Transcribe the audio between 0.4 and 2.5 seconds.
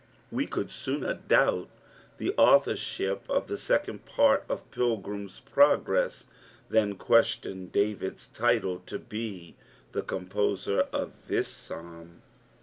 could sooner doubt the